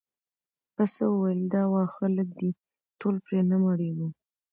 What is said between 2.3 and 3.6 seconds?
دي ټول پرې نه